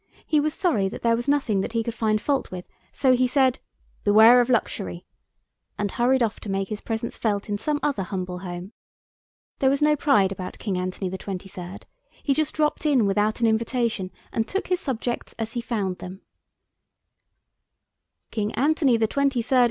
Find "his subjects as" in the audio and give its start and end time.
14.69-15.53